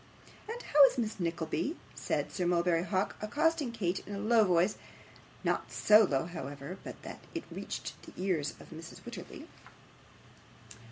'And 0.49 0.59
how 0.63 0.83
is 0.85 0.97
Miss 0.97 1.19
Nickleby?' 1.19 1.77
said 1.93 2.31
Sir 2.31 2.47
Mulberry 2.47 2.81
Hawk, 2.81 3.15
accosting 3.21 3.71
Kate, 3.71 3.99
in 4.07 4.15
a 4.15 4.19
low 4.19 4.43
voice 4.45 4.75
not 5.43 5.71
so 5.71 6.05
low, 6.05 6.25
however, 6.25 6.79
but 6.83 6.99
that 7.03 7.19
it 7.35 7.43
reached 7.51 7.93
the 8.01 8.13
ears 8.17 8.55
of 8.59 8.71
Mrs 8.71 9.03
Wititterly. 9.05 9.45